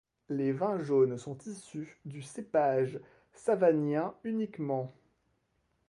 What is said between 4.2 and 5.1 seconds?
uniquement.